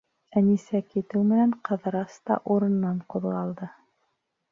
[0.39, 3.69] Әнисә китеү менән, Ҡыҙырас та урынынан ҡуҙғалды.